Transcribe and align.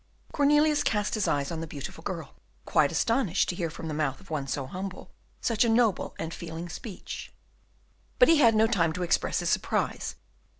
Cornelius 0.31 0.81
cast 0.81 1.13
his 1.13 1.27
eyes 1.27 1.51
on 1.51 1.61
the 1.61 1.67
beautiful 1.67 2.01
girl, 2.03 2.33
quite 2.65 2.91
astonished 2.91 3.49
to 3.49 3.55
hear 3.55 3.69
from 3.69 3.87
the 3.87 3.93
mouth 3.93 4.19
of 4.19 4.31
one 4.31 4.47
so 4.47 4.65
humble 4.65 5.11
such 5.41 5.63
a 5.63 5.69
noble 5.69 6.15
and 6.17 6.33
feeling 6.33 6.69
speech. 6.69 7.31
But 8.17 8.27
he 8.27 8.37
had 8.37 8.55
no 8.55 8.65
time 8.65 8.93
to 8.93 9.03
express 9.03 9.41
his 9.41 9.51
surprise. 9.51 10.15